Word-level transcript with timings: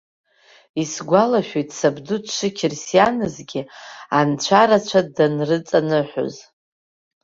Исгәалашәоит, 0.81 1.69
сабду 1.77 2.17
дшықьырсианызгьы 2.23 3.61
анцәарацәа 4.17 5.01
данрыҵаныҳәоз. 5.15 6.35